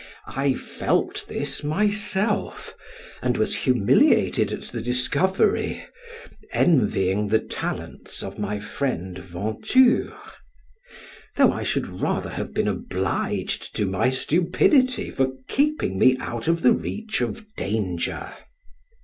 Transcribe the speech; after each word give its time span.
I 0.25 0.55
felt 0.55 1.25
this 1.27 1.63
myself, 1.63 2.73
and 3.21 3.37
was 3.37 3.55
humiliated 3.55 4.51
at 4.51 4.63
the 4.63 4.81
discovery, 4.81 5.83
envying 6.51 7.27
the 7.27 7.37
talents 7.37 8.23
of 8.23 8.39
my 8.39 8.57
friend 8.57 9.19
Venture; 9.19 10.15
though 11.35 11.51
I 11.53 11.61
should 11.61 11.87
rather 12.01 12.31
have 12.31 12.51
been 12.51 12.67
obliged 12.67 13.75
to 13.75 13.85
my 13.85 14.09
stupidity 14.09 15.11
for 15.11 15.33
keeping 15.47 15.99
me 15.99 16.17
out 16.17 16.47
of 16.47 16.63
the 16.63 16.73
reach 16.73 17.21
of 17.21 17.45
danger. 17.55 18.33